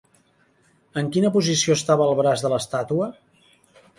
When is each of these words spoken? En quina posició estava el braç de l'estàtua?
En 1.01 1.09
quina 1.15 1.31
posició 1.35 1.77
estava 1.79 2.09
el 2.11 2.17
braç 2.21 2.45
de 2.45 2.53
l'estàtua? 2.53 3.13